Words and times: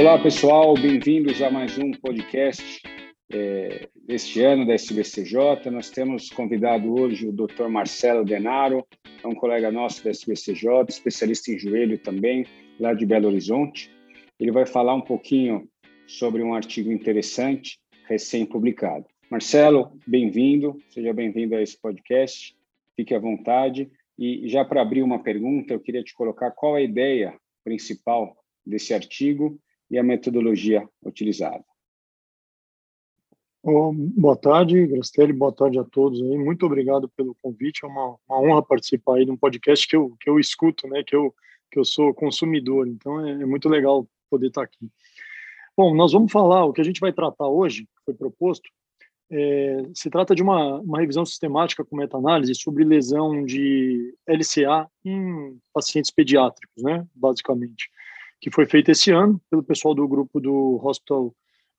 Olá, 0.00 0.18
pessoal, 0.18 0.72
bem-vindos 0.72 1.42
a 1.42 1.50
mais 1.50 1.76
um 1.76 1.90
podcast 1.90 2.80
é, 3.30 3.86
deste 4.06 4.40
ano 4.40 4.66
da 4.66 4.72
SBCJ. 4.72 5.70
Nós 5.70 5.90
temos 5.90 6.30
convidado 6.30 6.98
hoje 6.98 7.28
o 7.28 7.32
Dr. 7.32 7.68
Marcelo 7.68 8.24
Denaro, 8.24 8.82
é 9.22 9.28
um 9.28 9.34
colega 9.34 9.70
nosso 9.70 10.02
da 10.02 10.08
SBCJ, 10.08 10.86
especialista 10.88 11.52
em 11.52 11.58
joelho 11.58 11.98
também, 11.98 12.46
lá 12.80 12.94
de 12.94 13.04
Belo 13.04 13.28
Horizonte. 13.28 13.90
Ele 14.38 14.50
vai 14.50 14.64
falar 14.64 14.94
um 14.94 15.02
pouquinho 15.02 15.68
sobre 16.06 16.42
um 16.42 16.54
artigo 16.54 16.90
interessante, 16.90 17.78
recém-publicado. 18.08 19.04
Marcelo, 19.30 20.00
bem-vindo, 20.06 20.78
seja 20.88 21.12
bem-vindo 21.12 21.54
a 21.54 21.60
esse 21.60 21.78
podcast, 21.78 22.56
fique 22.96 23.14
à 23.14 23.18
vontade. 23.18 23.90
E 24.18 24.48
já 24.48 24.64
para 24.64 24.80
abrir 24.80 25.02
uma 25.02 25.22
pergunta, 25.22 25.74
eu 25.74 25.80
queria 25.80 26.02
te 26.02 26.14
colocar 26.14 26.52
qual 26.52 26.76
a 26.76 26.80
ideia 26.80 27.34
principal 27.62 28.34
desse 28.64 28.94
artigo 28.94 29.60
e 29.90 29.98
a 29.98 30.02
metodologia 30.02 30.88
utilizada. 31.04 31.64
Oh, 33.62 33.92
boa 33.92 34.36
tarde, 34.36 34.86
Grastelli, 34.86 35.34
boa 35.34 35.52
tarde 35.52 35.78
a 35.78 35.84
todos 35.84 36.22
aí. 36.22 36.38
Muito 36.38 36.64
obrigado 36.64 37.10
pelo 37.10 37.36
convite. 37.42 37.84
É 37.84 37.88
uma, 37.88 38.16
uma, 38.26 38.40
honra 38.40 38.62
participar 38.62 39.16
aí 39.16 39.26
de 39.26 39.30
um 39.30 39.36
podcast 39.36 39.86
que 39.86 39.94
eu, 39.94 40.16
que 40.18 40.30
eu 40.30 40.38
escuto, 40.38 40.88
né? 40.88 41.02
Que 41.06 41.14
eu, 41.14 41.34
que 41.70 41.78
eu 41.78 41.84
sou 41.84 42.14
consumidor. 42.14 42.88
Então 42.88 43.26
é, 43.26 43.32
é 43.32 43.46
muito 43.46 43.68
legal 43.68 44.08
poder 44.30 44.46
estar 44.46 44.62
aqui. 44.62 44.88
Bom, 45.76 45.94
nós 45.94 46.12
vamos 46.12 46.32
falar, 46.32 46.64
o 46.64 46.72
que 46.72 46.80
a 46.80 46.84
gente 46.84 47.00
vai 47.00 47.12
tratar 47.12 47.48
hoje, 47.48 47.82
que 47.82 48.04
foi 48.06 48.14
proposto, 48.14 48.70
é, 49.30 49.82
se 49.94 50.08
trata 50.08 50.34
de 50.34 50.42
uma, 50.42 50.80
uma 50.80 50.98
revisão 50.98 51.24
sistemática 51.24 51.84
com 51.84 51.96
meta-análise 51.96 52.54
sobre 52.54 52.82
lesão 52.82 53.44
de 53.44 54.14
LCA 54.26 54.88
em 55.04 55.58
pacientes 55.72 56.10
pediátricos, 56.10 56.82
né, 56.82 57.06
basicamente 57.14 57.90
que 58.40 58.50
foi 58.50 58.66
feita 58.66 58.90
esse 58.92 59.10
ano 59.10 59.40
pelo 59.50 59.62
pessoal 59.62 59.94
do 59.94 60.08
grupo 60.08 60.40
do 60.40 60.80
Hospital 60.82 61.34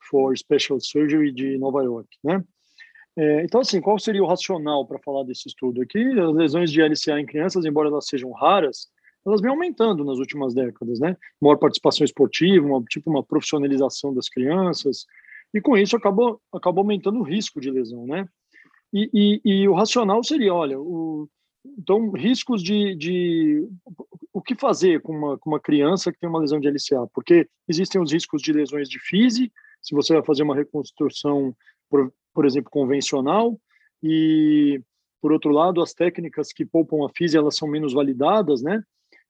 for 0.10 0.38
Special 0.38 0.80
Surgery 0.80 1.32
de 1.32 1.58
Nova 1.58 1.84
York, 1.84 2.10
né? 2.24 2.44
É, 3.18 3.44
então, 3.44 3.60
assim, 3.60 3.82
qual 3.82 4.00
seria 4.00 4.24
o 4.24 4.28
racional 4.28 4.86
para 4.86 5.00
falar 5.00 5.24
desse 5.24 5.48
estudo 5.48 5.82
aqui? 5.82 6.00
As 6.00 6.34
lesões 6.34 6.72
de 6.72 6.82
LCA 6.82 7.20
em 7.20 7.26
crianças, 7.26 7.66
embora 7.66 7.90
elas 7.90 8.08
sejam 8.08 8.32
raras, 8.32 8.88
elas 9.26 9.42
vêm 9.42 9.52
aumentando 9.52 10.06
nas 10.06 10.18
últimas 10.18 10.54
décadas, 10.54 11.00
né? 11.00 11.18
Maior 11.40 11.58
participação 11.58 12.06
esportiva, 12.06 12.66
uma, 12.66 12.82
tipo 12.84 13.10
uma 13.10 13.24
profissionalização 13.24 14.14
das 14.14 14.30
crianças, 14.30 15.06
e 15.54 15.60
com 15.60 15.78
isso 15.78 15.96
acabou, 15.96 16.40
acabou 16.54 16.82
aumentando 16.82 17.20
o 17.20 17.24
risco 17.24 17.60
de 17.60 17.70
lesão, 17.70 18.06
né? 18.06 18.26
E, 18.94 19.10
e, 19.14 19.42
e 19.44 19.68
o 19.68 19.74
racional 19.74 20.24
seria, 20.24 20.54
olha, 20.54 20.80
o, 20.80 21.28
então, 21.78 22.12
riscos 22.12 22.64
de, 22.64 22.96
de 22.96 23.68
o 24.34 24.42
que 24.42 24.56
fazer 24.56 25.02
com 25.02 25.16
uma, 25.16 25.38
com 25.38 25.50
uma 25.50 25.60
criança 25.60 26.12
que 26.12 26.20
tem 26.20 26.30
uma 26.30 26.40
lesão 26.40 26.60
de 26.60 26.70
LCA? 26.70 27.08
Porque 27.14 27.48
existem 27.68 28.02
os 28.02 28.12
riscos 28.12 28.42
de 28.42 28.54
lesões 28.54 28.90
de 28.90 29.00
FISE, 29.00 29.52
se 29.82 29.96
você 29.96 30.14
vai 30.14 30.24
fazer 30.24 30.44
uma 30.44 30.56
reconstrução, 30.56 31.56
por, 31.90 32.14
por 32.34 32.46
exemplo, 32.46 32.70
convencional, 32.70 33.60
e, 34.02 34.82
por 35.22 35.32
outro 35.32 35.52
lado, 35.52 35.82
as 35.82 35.94
técnicas 35.94 36.54
que 36.54 36.66
poupam 36.66 37.06
a 37.06 37.10
FISE, 37.10 37.38
elas 37.38 37.56
são 37.56 37.68
menos 37.68 37.94
validadas, 37.94 38.62
né? 38.62 38.82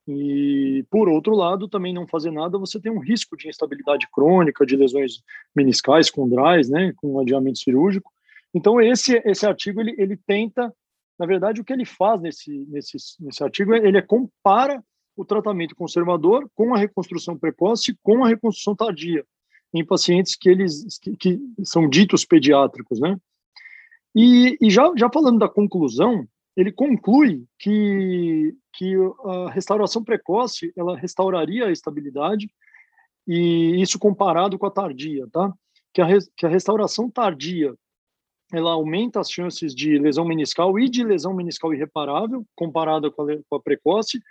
E, 0.07 0.85
por 0.89 1.07
outro 1.09 1.35
lado, 1.35 1.67
também 1.67 1.93
não 1.93 2.07
fazer 2.07 2.31
nada, 2.31 2.57
você 2.57 2.79
tem 2.79 2.91
um 2.91 2.99
risco 2.99 3.37
de 3.37 3.47
instabilidade 3.47 4.07
crônica, 4.11 4.65
de 4.65 4.75
lesões 4.75 5.21
meniscais, 5.55 6.09
condrais, 6.09 6.69
né, 6.69 6.91
com 6.97 7.19
adiamento 7.19 7.59
cirúrgico. 7.59 8.11
Então, 8.53 8.81
esse, 8.81 9.21
esse 9.25 9.45
artigo, 9.45 9.79
ele, 9.79 9.95
ele 9.97 10.17
tenta 10.17 10.73
na 11.21 11.27
verdade, 11.27 11.61
o 11.61 11.63
que 11.63 11.71
ele 11.71 11.85
faz 11.85 12.19
nesse, 12.19 12.65
nesse, 12.67 12.97
nesse 13.19 13.43
artigo, 13.43 13.75
é, 13.75 13.77
ele 13.77 14.01
compara 14.01 14.83
o 15.15 15.25
tratamento 15.25 15.75
conservador 15.75 16.49
com 16.55 16.73
a 16.73 16.77
reconstrução 16.77 17.37
precoce 17.37 17.97
com 18.01 18.23
a 18.23 18.27
reconstrução 18.27 18.75
tardia 18.75 19.25
em 19.73 19.85
pacientes 19.85 20.35
que 20.35 20.49
eles 20.49 20.97
que, 20.99 21.15
que 21.15 21.39
são 21.63 21.87
ditos 21.87 22.25
pediátricos, 22.25 22.99
né? 22.99 23.17
E, 24.13 24.57
e, 24.61 24.69
já, 24.69 24.91
já 24.97 25.09
falando 25.09 25.39
da 25.39 25.47
conclusão, 25.47 26.27
ele 26.55 26.71
conclui 26.71 27.45
que, 27.57 28.53
que 28.73 28.93
a 29.23 29.49
restauração 29.49 30.03
precoce 30.03 30.73
ela 30.75 30.97
restauraria 30.97 31.67
a 31.67 31.71
estabilidade 31.71 32.49
e 33.25 33.81
isso 33.81 33.97
comparado 33.97 34.57
com 34.59 34.65
a 34.65 34.71
tardia, 34.71 35.25
tá? 35.31 35.53
Que 35.93 36.01
a, 36.01 36.07
que 36.35 36.45
a 36.45 36.49
restauração 36.49 37.09
tardia 37.09 37.73
ela 38.51 38.71
aumenta 38.71 39.21
as 39.21 39.31
chances 39.31 39.73
de 39.73 39.97
lesão 39.97 40.25
meniscal 40.25 40.77
e 40.77 40.89
de 40.89 41.03
lesão 41.05 41.33
meniscal 41.33 41.73
irreparável, 41.73 42.45
comparada 42.53 43.09
com 43.09 43.21
a, 43.21 43.37
com 43.49 43.55
a 43.55 43.61
precoce, 43.61 44.21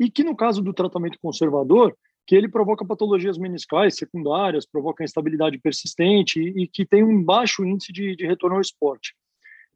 e 0.00 0.10
que 0.10 0.24
no 0.24 0.34
caso 0.34 0.62
do 0.62 0.72
tratamento 0.72 1.18
conservador, 1.20 1.94
que 2.26 2.34
ele 2.34 2.48
provoca 2.48 2.86
patologias 2.86 3.36
meniscais 3.36 3.96
secundárias, 3.96 4.64
provoca 4.64 5.04
instabilidade 5.04 5.58
persistente 5.58 6.40
e, 6.40 6.62
e 6.62 6.66
que 6.66 6.86
tem 6.86 7.04
um 7.04 7.22
baixo 7.22 7.64
índice 7.64 7.92
de, 7.92 8.16
de 8.16 8.26
retorno 8.26 8.56
ao 8.56 8.62
esporte. 8.62 9.14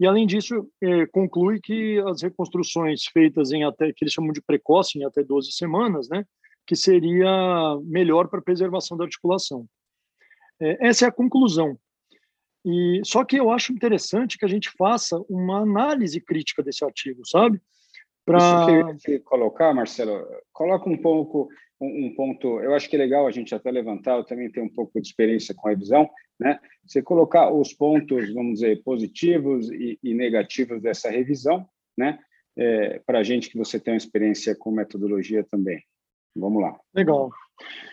E 0.01 0.07
além 0.07 0.27
disso, 0.27 0.67
é, 0.83 1.07
conclui 1.07 1.61
que 1.61 1.99
as 2.07 2.23
reconstruções 2.23 3.05
feitas 3.13 3.53
em 3.53 3.65
até 3.65 3.93
que 3.93 4.03
eles 4.03 4.13
chamam 4.13 4.33
de 4.33 4.41
precoce, 4.41 4.99
em 4.99 5.05
até 5.05 5.23
12 5.23 5.53
semanas, 5.53 6.09
né, 6.09 6.25
que 6.67 6.75
seria 6.75 7.79
melhor 7.85 8.29
para 8.29 8.41
preservação 8.41 8.97
da 8.97 9.05
articulação. 9.05 9.67
É, 10.61 10.89
essa 10.89 11.05
é 11.05 11.09
a 11.09 11.13
conclusão. 11.13 11.79
E 12.65 13.03
só 13.05 13.25
que 13.25 13.37
eu 13.37 13.51
acho 13.51 13.73
interessante 13.73 14.39
que 14.39 14.45
a 14.45 14.49
gente 14.49 14.71
faça 14.71 15.19
uma 15.29 15.59
análise 15.61 16.19
crítica 16.21 16.63
desse 16.63 16.83
artigo, 16.83 17.21
sabe? 17.27 17.61
Para 18.25 18.39
Isso 18.39 19.05
que 19.05 19.13
eu 19.13 19.21
colocar, 19.23 19.75
Marcelo, 19.75 20.27
coloca 20.53 20.89
um 20.89 20.97
pouco 20.97 21.49
um, 21.81 22.07
um, 22.07 22.15
ponto. 22.15 22.61
Eu 22.61 22.75
acho 22.75 22.89
que 22.89 22.97
é 22.97 22.99
legal 22.99 23.27
a 23.27 23.31
gente 23.31 23.55
até 23.55 23.71
levantar. 23.71 24.17
Eu 24.17 24.25
também 24.25 24.51
tenho 24.51 24.67
um 24.67 24.73
pouco 24.73 25.01
de 25.01 25.07
experiência 25.07 25.55
com 25.55 25.69
revisão, 25.69 26.09
né? 26.41 26.59
Você 26.87 27.03
colocar 27.03 27.53
os 27.53 27.75
pontos, 27.75 28.33
vamos 28.33 28.55
dizer, 28.55 28.83
positivos 28.83 29.71
e, 29.71 29.99
e 30.03 30.15
negativos 30.15 30.81
dessa 30.81 31.11
revisão, 31.11 31.67
né? 31.97 32.19
É, 32.57 33.01
para 33.05 33.19
a 33.19 33.23
gente 33.23 33.51
que 33.51 33.59
você 33.59 33.79
tem 33.81 33.93
uma 33.93 33.99
experiência 33.99 34.57
com 34.57 34.71
metodologia 34.71 35.45
também. 35.45 35.83
Vamos 36.37 36.63
lá. 36.63 36.79
Legal. 36.95 37.31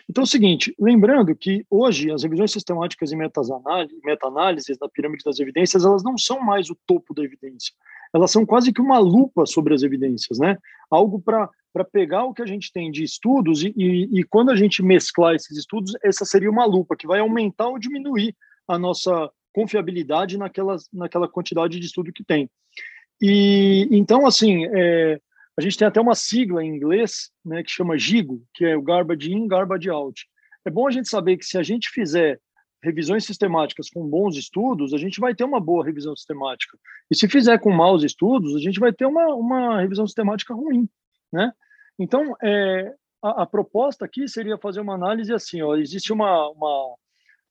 Então 0.08 0.22
é 0.22 0.24
o 0.24 0.28
seguinte, 0.28 0.74
lembrando 0.78 1.34
que 1.34 1.64
hoje 1.70 2.10
as 2.10 2.22
revisões 2.22 2.50
sistemáticas 2.50 3.12
e 3.12 3.16
meta-análises 3.16 4.76
da 4.76 4.88
pirâmide 4.88 5.22
das 5.24 5.38
evidências, 5.38 5.84
elas 5.84 6.02
não 6.02 6.18
são 6.18 6.40
mais 6.40 6.68
o 6.70 6.76
topo 6.86 7.14
da 7.14 7.22
evidência. 7.22 7.72
Elas 8.14 8.30
são 8.30 8.44
quase 8.44 8.72
que 8.72 8.80
uma 8.80 8.98
lupa 8.98 9.46
sobre 9.46 9.74
as 9.74 9.82
evidências, 9.82 10.38
né? 10.38 10.56
Algo 10.90 11.20
para 11.20 11.48
para 11.72 11.84
pegar 11.84 12.24
o 12.24 12.34
que 12.34 12.42
a 12.42 12.46
gente 12.46 12.70
tem 12.70 12.90
de 12.90 13.02
estudos 13.02 13.62
e, 13.62 13.72
e, 13.74 14.20
e, 14.20 14.24
quando 14.24 14.50
a 14.50 14.56
gente 14.56 14.82
mesclar 14.82 15.34
esses 15.34 15.56
estudos, 15.56 15.94
essa 16.02 16.22
seria 16.24 16.50
uma 16.50 16.66
lupa 16.66 16.94
que 16.94 17.06
vai 17.06 17.20
aumentar 17.20 17.68
ou 17.68 17.78
diminuir 17.78 18.36
a 18.68 18.78
nossa 18.78 19.30
confiabilidade 19.54 20.36
naquela, 20.36 20.76
naquela 20.92 21.26
quantidade 21.26 21.80
de 21.80 21.86
estudo 21.86 22.12
que 22.12 22.22
tem. 22.22 22.50
E 23.20 23.88
então, 23.90 24.26
assim, 24.26 24.66
é, 24.66 25.18
a 25.56 25.62
gente 25.62 25.78
tem 25.78 25.88
até 25.88 26.00
uma 26.00 26.14
sigla 26.14 26.64
em 26.64 26.68
inglês, 26.74 27.30
né, 27.44 27.62
que 27.62 27.70
chama 27.70 27.98
GIGO, 27.98 28.42
que 28.54 28.64
é 28.64 28.76
o 28.76 28.82
Garbage 28.82 29.32
In, 29.32 29.46
Garbage 29.46 29.88
Out. 29.88 30.26
É 30.64 30.70
bom 30.70 30.86
a 30.86 30.90
gente 30.90 31.08
saber 31.08 31.36
que 31.36 31.44
se 31.44 31.58
a 31.58 31.62
gente 31.62 31.88
fizer 31.90 32.38
revisões 32.82 33.24
sistemáticas 33.24 33.88
com 33.88 34.08
bons 34.08 34.36
estudos, 34.36 34.92
a 34.92 34.98
gente 34.98 35.20
vai 35.20 35.34
ter 35.34 35.44
uma 35.44 35.60
boa 35.60 35.84
revisão 35.84 36.16
sistemática. 36.16 36.76
E 37.10 37.16
se 37.16 37.28
fizer 37.28 37.58
com 37.58 37.70
maus 37.70 38.02
estudos, 38.02 38.56
a 38.56 38.58
gente 38.58 38.80
vai 38.80 38.92
ter 38.92 39.06
uma, 39.06 39.34
uma 39.34 39.80
revisão 39.80 40.06
sistemática 40.06 40.52
ruim, 40.52 40.88
né? 41.32 41.52
Então, 41.98 42.34
é, 42.42 42.92
a, 43.22 43.42
a, 43.42 43.46
proposta 43.46 44.04
aqui 44.04 44.26
seria 44.26 44.58
fazer 44.58 44.80
uma 44.80 44.94
análise 44.94 45.32
assim, 45.32 45.62
ó, 45.62 45.76
existe 45.76 46.12
uma, 46.12 46.48
uma 46.50 46.96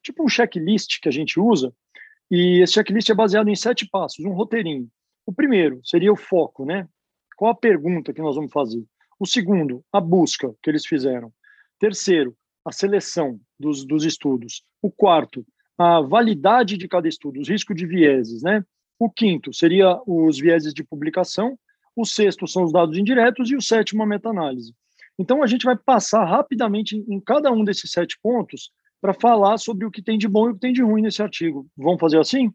tipo 0.03 0.23
um 0.23 0.27
checklist 0.27 0.99
que 1.01 1.07
a 1.07 1.11
gente 1.11 1.39
usa, 1.39 1.73
e 2.29 2.61
esse 2.61 2.73
checklist 2.73 3.09
é 3.09 3.13
baseado 3.13 3.49
em 3.49 3.55
sete 3.55 3.87
passos, 3.87 4.25
um 4.25 4.33
roteirinho. 4.33 4.89
O 5.25 5.33
primeiro 5.33 5.79
seria 5.83 6.11
o 6.11 6.17
foco, 6.17 6.65
né? 6.65 6.87
Qual 7.37 7.51
a 7.51 7.55
pergunta 7.55 8.13
que 8.13 8.21
nós 8.21 8.35
vamos 8.35 8.51
fazer? 8.51 8.83
O 9.19 9.25
segundo, 9.25 9.83
a 9.91 10.01
busca 10.01 10.53
que 10.61 10.69
eles 10.69 10.85
fizeram. 10.85 11.31
Terceiro, 11.79 12.35
a 12.65 12.71
seleção 12.71 13.39
dos, 13.61 13.85
dos 13.85 14.03
estudos. 14.03 14.63
O 14.81 14.91
quarto, 14.91 15.45
a 15.77 16.01
validade 16.01 16.77
de 16.77 16.87
cada 16.87 17.07
estudo, 17.07 17.39
os 17.39 17.47
riscos 17.47 17.75
de 17.75 17.85
vieses, 17.85 18.41
né? 18.41 18.65
O 18.99 19.09
quinto 19.09 19.53
seria 19.53 19.99
os 20.05 20.39
vieses 20.39 20.73
de 20.73 20.83
publicação. 20.83 21.57
O 21.95 22.05
sexto 22.05 22.47
são 22.47 22.63
os 22.63 22.73
dados 22.73 22.97
indiretos 22.97 23.49
e 23.49 23.55
o 23.55 23.61
sétimo 23.61 24.03
a 24.03 24.05
meta-análise. 24.05 24.73
Então 25.17 25.41
a 25.41 25.47
gente 25.47 25.65
vai 25.65 25.77
passar 25.77 26.25
rapidamente 26.25 26.95
em 26.95 27.19
cada 27.19 27.51
um 27.51 27.63
desses 27.63 27.91
sete 27.91 28.17
pontos 28.21 28.71
para 28.99 29.13
falar 29.13 29.57
sobre 29.57 29.85
o 29.85 29.91
que 29.91 30.01
tem 30.01 30.17
de 30.17 30.27
bom 30.27 30.47
e 30.47 30.51
o 30.51 30.53
que 30.53 30.59
tem 30.59 30.73
de 30.73 30.83
ruim 30.83 31.01
nesse 31.01 31.21
artigo. 31.21 31.67
Vamos 31.75 31.99
fazer 31.99 32.19
assim? 32.19 32.51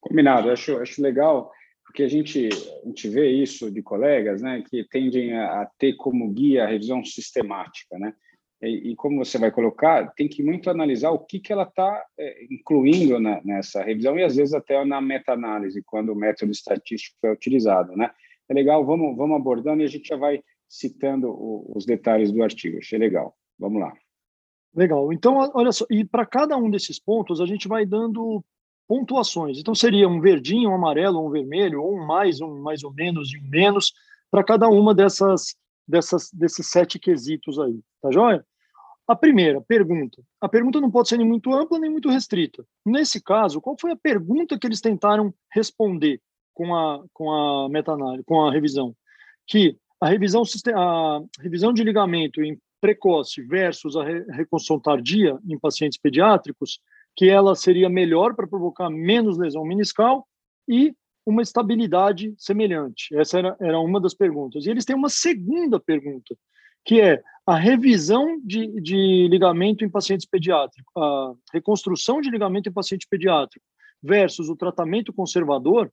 Combinado. 0.00 0.50
Acho, 0.50 0.76
acho 0.78 1.00
legal 1.00 1.50
porque 1.88 2.02
a 2.02 2.08
gente, 2.08 2.48
a 2.82 2.86
gente 2.86 3.08
vê 3.08 3.30
isso 3.30 3.70
de 3.70 3.82
colegas 3.82 4.42
né, 4.42 4.62
que 4.68 4.84
tendem 4.84 5.32
a, 5.32 5.62
a 5.62 5.66
ter 5.78 5.94
como 5.94 6.30
guia 6.30 6.64
a 6.64 6.66
revisão 6.66 7.02
sistemática. 7.02 7.98
Né? 7.98 8.14
E, 8.60 8.90
e, 8.90 8.96
como 8.96 9.24
você 9.24 9.38
vai 9.38 9.52
colocar, 9.52 10.12
tem 10.14 10.28
que 10.28 10.42
muito 10.42 10.68
analisar 10.68 11.10
o 11.10 11.18
que, 11.20 11.38
que 11.38 11.52
ela 11.52 11.62
está 11.62 12.04
é, 12.18 12.44
incluindo 12.50 13.20
na, 13.20 13.40
nessa 13.44 13.84
revisão 13.84 14.18
e, 14.18 14.24
às 14.24 14.34
vezes, 14.34 14.52
até 14.52 14.84
na 14.84 15.00
meta-análise, 15.00 15.82
quando 15.84 16.12
o 16.12 16.16
método 16.16 16.50
estatístico 16.50 17.16
é 17.24 17.32
utilizado. 17.32 17.96
Né? 17.96 18.10
É 18.48 18.54
legal, 18.54 18.84
vamos, 18.84 19.16
vamos 19.16 19.36
abordando 19.36 19.82
e 19.82 19.84
a 19.84 19.88
gente 19.88 20.08
já 20.08 20.16
vai 20.16 20.42
citando 20.68 21.28
o, 21.30 21.72
os 21.76 21.86
detalhes 21.86 22.32
do 22.32 22.42
artigo. 22.42 22.78
Achei 22.78 22.98
legal. 22.98 23.36
Vamos 23.58 23.80
lá. 23.80 23.92
Legal. 24.74 25.12
Então, 25.12 25.36
olha 25.54 25.72
só, 25.72 25.86
e 25.90 26.04
para 26.04 26.26
cada 26.26 26.56
um 26.56 26.70
desses 26.70 26.98
pontos, 26.98 27.40
a 27.40 27.46
gente 27.46 27.68
vai 27.68 27.86
dando 27.86 28.44
pontuações. 28.88 29.58
Então, 29.58 29.74
seria 29.74 30.08
um 30.08 30.20
verdinho, 30.20 30.70
um 30.70 30.74
amarelo, 30.74 31.24
um 31.24 31.30
vermelho, 31.30 31.82
ou 31.82 31.96
um 31.96 32.06
mais, 32.06 32.40
um 32.40 32.60
mais 32.60 32.82
ou 32.82 32.92
menos 32.92 33.32
e 33.32 33.38
um 33.38 33.48
menos, 33.48 33.92
para 34.30 34.42
cada 34.44 34.68
uma 34.68 34.94
dessas, 34.94 35.56
dessas, 35.86 36.30
desses 36.32 36.68
sete 36.70 36.98
quesitos 36.98 37.58
aí. 37.58 37.80
Tá 38.00 38.10
joia? 38.10 38.44
A 39.08 39.16
primeira 39.16 39.58
pergunta. 39.62 40.22
A 40.38 40.46
pergunta 40.46 40.80
não 40.82 40.90
pode 40.90 41.08
ser 41.08 41.16
nem 41.16 41.26
muito 41.26 41.50
ampla 41.54 41.78
nem 41.78 41.90
muito 41.90 42.10
restrita. 42.10 42.62
Nesse 42.84 43.22
caso, 43.22 43.58
qual 43.58 43.74
foi 43.80 43.92
a 43.92 43.96
pergunta 43.96 44.58
que 44.58 44.66
eles 44.66 44.82
tentaram 44.82 45.32
responder 45.50 46.20
com 46.52 46.76
a, 46.76 47.02
com 47.14 47.32
a 47.32 47.70
meta-análise, 47.70 48.22
com 48.24 48.42
a 48.44 48.52
revisão? 48.52 48.94
Que 49.46 49.78
a 49.98 50.06
revisão, 50.06 50.42
a 50.74 51.20
revisão 51.40 51.72
de 51.72 51.82
ligamento 51.82 52.42
em 52.42 52.60
precoce 52.82 53.42
versus 53.42 53.96
a 53.96 54.04
reconstrução 54.04 54.78
tardia 54.78 55.38
em 55.48 55.58
pacientes 55.58 55.98
pediátricos, 55.98 56.78
que 57.16 57.30
ela 57.30 57.56
seria 57.56 57.88
melhor 57.88 58.34
para 58.34 58.46
provocar 58.46 58.90
menos 58.90 59.38
lesão 59.38 59.64
meniscal 59.64 60.28
e 60.68 60.94
uma 61.26 61.42
estabilidade 61.42 62.34
semelhante. 62.36 63.14
Essa 63.16 63.38
era, 63.38 63.56
era 63.58 63.80
uma 63.80 64.00
das 64.00 64.14
perguntas. 64.14 64.66
E 64.66 64.70
eles 64.70 64.84
têm 64.84 64.94
uma 64.94 65.08
segunda 65.08 65.80
pergunta, 65.80 66.36
que 66.84 67.00
é 67.00 67.22
a 67.48 67.56
revisão 67.56 68.38
de, 68.44 68.78
de 68.78 69.26
ligamento 69.26 69.82
em 69.82 69.88
pacientes 69.88 70.26
pediátricos, 70.26 70.92
a 70.94 71.32
reconstrução 71.50 72.20
de 72.20 72.28
ligamento 72.28 72.68
em 72.68 72.72
paciente 72.72 73.06
pediátrico 73.08 73.64
versus 74.02 74.50
o 74.50 74.54
tratamento 74.54 75.14
conservador, 75.14 75.90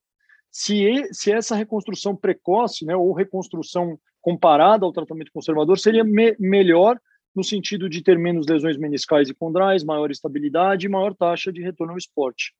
se, 0.51 1.07
se 1.13 1.31
essa 1.31 1.55
reconstrução 1.55 2.13
precoce, 2.13 2.83
né, 2.83 2.93
ou 2.93 3.13
reconstrução 3.13 3.97
comparada 4.21 4.85
ao 4.85 4.91
tratamento 4.91 5.31
conservador, 5.31 5.79
seria 5.79 6.03
me, 6.03 6.35
melhor 6.37 6.99
no 7.33 7.41
sentido 7.41 7.87
de 7.87 8.03
ter 8.03 8.19
menos 8.19 8.45
lesões 8.47 8.77
meniscais 8.77 9.29
e 9.29 9.33
condrais, 9.33 9.81
maior 9.81 10.11
estabilidade 10.11 10.87
e 10.87 10.89
maior 10.89 11.15
taxa 11.15 11.53
de 11.53 11.61
retorno 11.61 11.93
ao 11.93 11.97
esporte. 11.97 12.53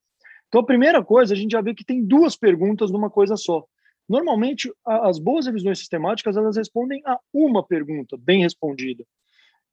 Então, 0.47 0.61
a 0.61 0.65
primeira 0.65 1.03
coisa, 1.03 1.33
a 1.33 1.37
gente 1.37 1.51
já 1.51 1.59
vê 1.59 1.75
que 1.75 1.83
tem 1.83 2.01
duas 2.01 2.37
perguntas 2.37 2.89
numa 2.91 3.09
coisa 3.09 3.35
só. 3.35 3.65
Normalmente, 4.07 4.71
as 4.85 5.17
boas 5.17 5.47
revisões 5.47 5.79
sistemáticas, 5.79 6.37
elas 6.37 6.57
respondem 6.57 7.01
a 7.05 7.19
uma 7.33 7.65
pergunta 7.65 8.15
bem 8.17 8.41
respondida. 8.41 9.03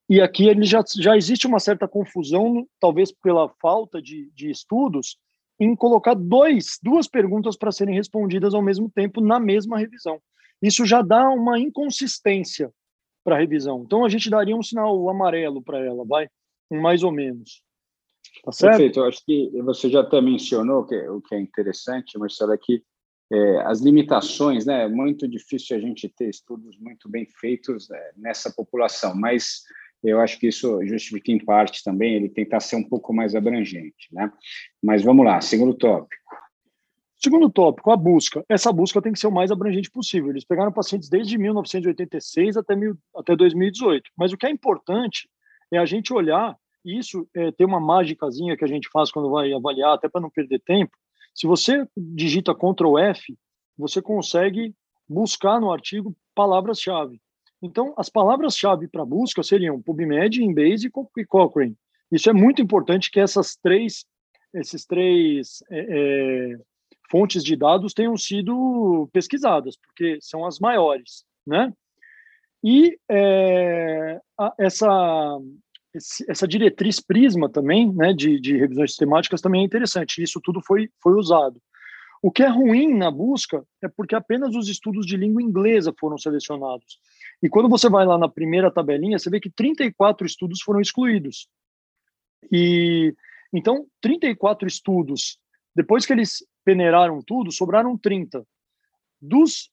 E 0.09 0.19
aqui 0.19 0.47
ele 0.47 0.63
já, 0.63 0.83
já 0.97 1.15
existe 1.15 1.47
uma 1.47 1.59
certa 1.59 1.87
confusão, 1.87 2.67
talvez 2.79 3.11
pela 3.11 3.49
falta 3.61 4.01
de, 4.01 4.29
de 4.33 4.49
estudos, 4.49 5.17
em 5.59 5.75
colocar 5.75 6.13
dois, 6.13 6.79
duas 6.81 7.07
perguntas 7.07 7.55
para 7.55 7.71
serem 7.71 7.95
respondidas 7.95 8.53
ao 8.53 8.61
mesmo 8.61 8.89
tempo 8.89 9.21
na 9.21 9.39
mesma 9.39 9.77
revisão. 9.77 10.19
Isso 10.61 10.85
já 10.85 11.01
dá 11.01 11.29
uma 11.29 11.59
inconsistência 11.59 12.71
para 13.23 13.35
a 13.35 13.39
revisão. 13.39 13.83
Então 13.85 14.03
a 14.03 14.09
gente 14.09 14.29
daria 14.29 14.55
um 14.55 14.63
sinal 14.63 15.09
amarelo 15.09 15.61
para 15.61 15.79
ela, 15.79 16.03
vai, 16.05 16.27
mais 16.71 17.03
ou 17.03 17.11
menos. 17.11 17.61
Tá 18.43 18.51
certo? 18.51 18.77
Perfeito. 18.77 18.99
Eu 18.99 19.05
acho 19.05 19.23
que 19.25 19.51
você 19.61 19.89
já 19.89 20.01
até 20.01 20.19
mencionou 20.21 20.85
que 20.85 20.95
o 21.07 21.21
que 21.21 21.35
é 21.35 21.39
interessante, 21.39 22.17
Marcelo, 22.17 22.53
é 22.53 22.57
que 22.57 22.83
é, 23.33 23.61
as 23.65 23.81
limitações, 23.81 24.65
né? 24.65 24.83
É 24.83 24.87
muito 24.87 25.27
difícil 25.27 25.75
a 25.75 25.79
gente 25.79 26.07
ter 26.07 26.29
estudos 26.29 26.77
muito 26.77 27.09
bem 27.09 27.25
feitos 27.25 27.89
é, 27.89 28.11
nessa 28.15 28.53
população, 28.53 29.15
mas 29.15 29.63
eu 30.03 30.19
acho 30.19 30.37
que 30.39 30.47
isso 30.47 30.85
justifica 30.85 31.31
em 31.31 31.43
parte 31.43 31.83
também 31.83 32.13
ele 32.13 32.29
tentar 32.29 32.59
ser 32.59 32.75
um 32.75 32.83
pouco 32.83 33.11
mais 33.11 33.33
abrangente, 33.33 34.07
né? 34.11 34.31
Mas 34.83 35.01
vamos 35.01 35.25
lá, 35.25 35.41
segundo 35.41 35.73
tópico. 35.73 36.21
Segundo 37.15 37.49
tópico, 37.49 37.89
a 37.89 37.95
busca. 37.95 38.43
Essa 38.49 38.71
busca 38.71 39.01
tem 39.01 39.13
que 39.13 39.19
ser 39.19 39.27
o 39.27 39.31
mais 39.31 39.49
abrangente 39.49 39.89
possível. 39.89 40.29
Eles 40.29 40.43
pegaram 40.43 40.73
pacientes 40.73 41.09
desde 41.09 41.37
1986 41.37 42.57
até, 42.57 42.75
mil, 42.75 42.97
até 43.15 43.33
2018. 43.33 44.11
Mas 44.15 44.33
o 44.33 44.37
que 44.37 44.45
é 44.45 44.51
importante 44.51 45.27
é 45.71 45.77
a 45.77 45.85
gente 45.85 46.13
olhar, 46.13 46.55
e 46.83 46.99
isso 46.99 47.25
é, 47.33 47.49
tem 47.53 47.65
uma 47.65 47.79
mágicazinha 47.79 48.57
que 48.57 48.65
a 48.65 48.67
gente 48.67 48.89
faz 48.91 49.09
quando 49.09 49.31
vai 49.31 49.53
avaliar, 49.53 49.93
até 49.93 50.09
para 50.09 50.19
não 50.19 50.29
perder 50.29 50.59
tempo. 50.59 50.91
Se 51.33 51.47
você 51.47 51.87
digita 51.97 52.53
Ctrl 52.53 52.97
F, 52.99 53.35
você 53.77 54.01
consegue 54.01 54.73
buscar 55.07 55.59
no 55.59 55.71
artigo 55.71 56.15
palavras-chave. 56.35 57.19
Então, 57.61 57.93
as 57.97 58.09
palavras-chave 58.09 58.87
para 58.87 59.05
busca 59.05 59.41
seriam 59.41 59.81
PubMed, 59.81 60.43
Embase 60.43 60.91
e 61.17 61.25
Cochrane. 61.25 61.77
Isso 62.11 62.29
é 62.29 62.33
muito 62.33 62.61
importante 62.61 63.09
que 63.09 63.19
essas 63.19 63.55
três, 63.55 64.05
esses 64.53 64.85
três 64.85 65.63
é, 65.71 65.79
é, 65.79 66.57
fontes 67.09 67.43
de 67.43 67.55
dados 67.55 67.93
tenham 67.93 68.17
sido 68.17 69.09
pesquisadas, 69.13 69.77
porque 69.77 70.17
são 70.21 70.45
as 70.45 70.59
maiores, 70.59 71.25
né? 71.45 71.73
E 72.63 72.97
é, 73.09 74.19
a, 74.37 74.53
essa, 74.59 75.39
essa 76.27 76.47
diretriz 76.47 76.99
prisma 76.99 77.49
também, 77.49 77.93
né, 77.93 78.13
de, 78.13 78.39
de 78.39 78.57
revisões 78.57 78.91
sistemáticas 78.91 79.41
também 79.41 79.61
é 79.61 79.65
interessante. 79.65 80.21
Isso 80.23 80.41
tudo 80.41 80.61
foi, 80.61 80.89
foi 81.01 81.13
usado. 81.13 81.61
O 82.21 82.31
que 82.31 82.41
é 82.41 82.47
ruim 82.47 82.95
na 82.95 83.11
busca 83.11 83.63
é 83.81 83.87
porque 83.87 84.15
apenas 84.15 84.55
os 84.55 84.69
estudos 84.69 85.05
de 85.05 85.17
língua 85.17 85.41
inglesa 85.41 85.93
foram 85.99 86.17
selecionados. 86.17 86.97
E 87.41 87.49
quando 87.49 87.67
você 87.67 87.89
vai 87.89 88.05
lá 88.05 88.17
na 88.17 88.29
primeira 88.29 88.71
tabelinha, 88.71 89.19
você 89.19 89.29
vê 89.29 89.39
que 89.39 89.51
34 89.51 90.25
estudos 90.25 90.61
foram 90.61 90.79
excluídos. 90.79 91.47
E 92.51 93.13
então, 93.53 93.85
34 94.01 94.67
estudos, 94.67 95.37
depois 95.75 96.05
que 96.05 96.13
eles 96.13 96.43
peneiraram 96.65 97.19
tudo, 97.21 97.51
sobraram 97.51 97.97
30. 97.97 98.43
Dos 99.21 99.69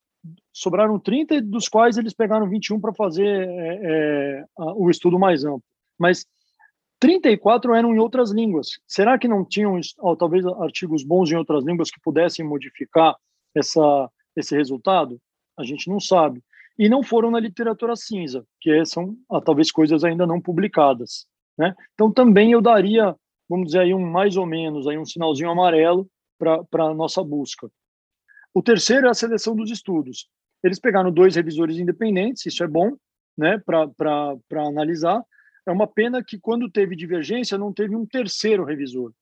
sobraram 0.53 0.99
30, 0.99 1.41
dos 1.41 1.69
quais 1.69 1.97
eles 1.97 2.13
pegaram 2.13 2.49
21 2.49 2.79
para 2.79 2.93
fazer 2.93 3.27
é, 3.27 3.79
é, 3.83 4.45
o 4.77 4.91
estudo 4.91 5.19
mais 5.19 5.45
amplo. 5.45 5.70
Mas 6.01 6.27
34 6.99 7.75
eram 7.75 7.95
em 7.95 7.99
outras 7.99 8.31
línguas. 8.31 8.81
Será 8.89 9.19
que 9.19 9.29
não 9.29 9.45
tinham, 9.45 9.79
talvez, 10.19 10.47
artigos 10.47 11.05
bons 11.05 11.31
em 11.31 11.37
outras 11.37 11.63
línguas 11.63 11.91
que 11.91 12.01
pudessem 12.01 12.45
modificar 12.45 13.15
essa, 13.55 14.11
esse 14.35 14.57
resultado? 14.57 15.21
A 15.59 15.63
gente 15.63 15.91
não 15.91 16.01
sabe. 16.01 16.43
E 16.79 16.89
não 16.89 17.03
foram 17.03 17.31
na 17.31 17.39
literatura 17.39 17.95
cinza, 17.95 18.47
que 18.59 18.85
são, 18.87 19.15
ah, 19.31 19.43
talvez, 19.43 19.71
coisas 19.71 20.03
ainda 20.03 20.27
não 20.27 20.41
publicadas. 20.41 21.27
Né? 21.59 21.75
Então, 21.93 22.11
também 22.11 22.53
eu 22.53 22.63
daria, 22.63 23.15
vamos 23.47 23.67
dizer 23.67 23.81
aí, 23.81 23.93
um 23.93 24.01
mais 24.01 24.39
ou 24.39 24.47
menos, 24.47 24.89
aí 24.89 24.97
um 24.97 25.05
sinalzinho 25.05 25.51
amarelo 25.51 26.09
para 26.39 26.85
a 26.87 26.95
nossa 26.95 27.23
busca. 27.23 27.71
O 28.55 28.63
terceiro 28.63 29.07
é 29.07 29.11
a 29.11 29.15
seleção 29.15 29.55
dos 29.55 29.71
estudos. 29.71 30.29
Eles 30.65 30.79
pegaram 30.79 31.13
dois 31.13 31.37
revisores 31.37 31.77
independentes, 31.77 32.47
isso 32.47 32.65
é 32.65 32.67
bom 32.67 32.97
né, 33.37 33.61
para 33.67 34.67
analisar. 34.67 35.23
É 35.67 35.73
uma 35.73 35.87
pena 35.87 36.23
que, 36.25 36.39
quando 36.39 36.71
teve 36.71 36.97
divergência, 36.97 37.59
não 37.59 37.73
teve 37.73 37.95
um 37.95 38.07
terceiro 38.07 38.65
revisor. 38.65 39.13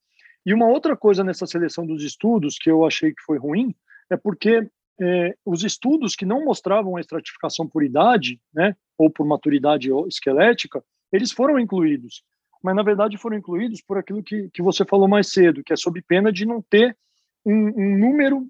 E 0.45 0.54
uma 0.54 0.66
outra 0.66 0.97
coisa 0.97 1.23
nessa 1.23 1.47
seleção 1.47 1.87
dos 1.87 2.02
estudos 2.02 2.57
que 2.59 2.71
eu 2.71 2.85
achei 2.87 3.12
que 3.12 3.23
foi 3.23 3.38
ruim 3.38 3.75
é 4.11 4.16
porque 4.16 4.66
é, 5.00 5.37
os 5.45 5.62
estudos 5.62 6.16
que 6.16 6.25
não 6.25 6.45
mostravam 6.45 6.97
a 6.97 7.00
estratificação 7.00 7.66
por 7.68 7.85
idade, 7.85 8.40
né, 8.52 8.75
ou 8.97 9.11
por 9.11 9.26
maturidade 9.26 9.90
esquelética, 10.09 10.83
eles 11.12 11.33
foram 11.33 11.59
incluídos. 11.59 12.23
Mas, 12.62 12.75
na 12.75 12.83
verdade, 12.83 13.16
foram 13.16 13.37
incluídos 13.37 13.80
por 13.80 13.99
aquilo 13.99 14.23
que, 14.23 14.50
que 14.50 14.62
você 14.62 14.85
falou 14.85 15.07
mais 15.07 15.28
cedo, 15.28 15.62
que 15.62 15.73
é 15.73 15.76
sob 15.76 16.00
pena 16.02 16.33
de 16.33 16.45
não 16.45 16.61
ter 16.61 16.97
um, 17.45 17.68
um 17.76 17.99
número 17.99 18.49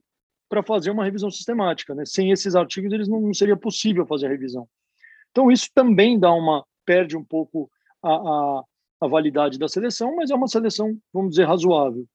para 0.49 0.63
fazer 0.63 0.91
uma 0.91 1.05
revisão 1.05 1.31
sistemática. 1.31 1.95
Né? 1.95 2.05
Sem 2.07 2.31
esses 2.31 2.57
artigos, 2.57 2.93
eles 2.93 3.07
não, 3.07 3.21
não, 3.21 3.35
seria 3.35 3.57
possível 3.57 4.07
fazer 4.07 4.27
a 4.27 4.31
revisão. 4.31 4.67
Então, 5.31 5.51
isso 5.51 5.69
também 5.75 6.19
dá 6.19 6.33
uma 6.33 6.65
perde 6.87 7.17
um 7.17 7.25
pouco 7.25 7.71
a, 8.03 8.13
a, 8.13 8.65
a 9.01 9.07
validade 9.07 9.59
da 9.59 9.69
seleção, 9.69 10.15
mas 10.17 10.31
é 10.31 10.35
uma 10.35 10.49
seleção, 10.49 10.99
vamos 11.13 11.31
dizer, 11.31 11.45
razoável. 11.45 12.07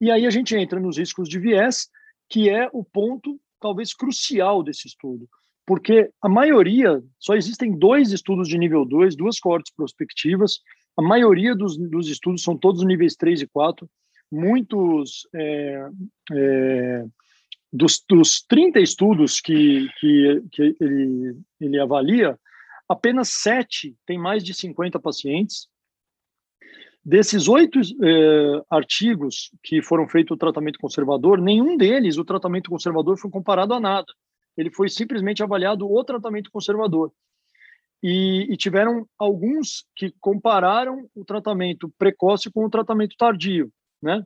E 0.00 0.10
aí 0.10 0.26
a 0.26 0.30
gente 0.30 0.54
entra 0.54 0.78
nos 0.78 0.98
riscos 0.98 1.28
de 1.28 1.38
viés, 1.38 1.88
que 2.28 2.50
é 2.50 2.68
o 2.72 2.84
ponto 2.84 3.40
talvez 3.60 3.94
crucial 3.94 4.62
desse 4.62 4.86
estudo, 4.86 5.28
porque 5.66 6.10
a 6.22 6.28
maioria, 6.28 7.02
só 7.18 7.34
existem 7.34 7.76
dois 7.76 8.12
estudos 8.12 8.48
de 8.48 8.58
nível 8.58 8.84
2, 8.84 9.16
duas 9.16 9.40
coortes 9.40 9.72
prospectivas, 9.74 10.60
a 10.96 11.02
maioria 11.02 11.54
dos, 11.54 11.76
dos 11.76 12.08
estudos 12.08 12.42
são 12.42 12.56
todos 12.56 12.84
níveis 12.84 13.16
3 13.16 13.42
e 13.42 13.46
4, 13.46 13.88
muitos 14.30 15.26
é, 15.34 15.88
é, 16.32 17.04
dos, 17.72 18.02
dos 18.08 18.42
30 18.42 18.80
estudos 18.80 19.40
que, 19.40 19.88
que, 19.98 20.42
que 20.52 20.76
ele, 20.80 21.38
ele 21.60 21.80
avalia, 21.80 22.38
apenas 22.88 23.30
sete 23.30 23.96
tem 24.06 24.18
mais 24.18 24.42
de 24.44 24.54
50 24.54 24.98
pacientes. 24.98 25.68
Desses 27.04 27.46
oito 27.46 27.78
é, 27.80 28.62
artigos 28.68 29.50
que 29.62 29.80
foram 29.80 30.08
feitos 30.08 30.34
o 30.34 30.38
tratamento 30.38 30.78
conservador, 30.78 31.40
nenhum 31.40 31.76
deles 31.76 32.18
o 32.18 32.24
tratamento 32.24 32.70
conservador 32.70 33.16
foi 33.16 33.30
comparado 33.30 33.74
a 33.74 33.80
nada. 33.80 34.06
Ele 34.56 34.70
foi 34.70 34.88
simplesmente 34.88 35.42
avaliado 35.42 35.90
o 35.90 36.04
tratamento 36.04 36.50
conservador. 36.50 37.12
E, 38.02 38.52
e, 38.52 38.56
tiveram 38.56 39.06
alguns 39.18 39.86
que 39.94 40.12
compararam 40.20 41.08
o 41.14 41.24
tratamento 41.24 41.90
precoce 41.98 42.50
com 42.50 42.64
o 42.64 42.70
tratamento 42.70 43.16
tardio 43.16 43.72
né? 44.02 44.22